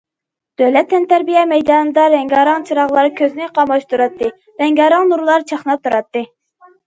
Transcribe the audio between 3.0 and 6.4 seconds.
كۆزنى قاماشتۇراتتى، رەڭگارەڭ نۇرلار چاقناپ تۇراتتى.